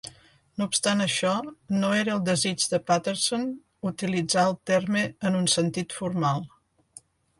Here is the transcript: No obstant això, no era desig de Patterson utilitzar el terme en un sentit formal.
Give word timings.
No 0.59 0.65
obstant 0.69 1.03
això, 1.03 1.33
no 1.83 1.91
era 1.97 2.15
desig 2.29 2.65
de 2.71 2.79
Patterson 2.87 3.45
utilitzar 3.91 4.47
el 4.53 4.57
terme 4.71 5.05
en 5.31 5.39
un 5.43 5.47
sentit 5.57 5.99
formal. 5.99 6.43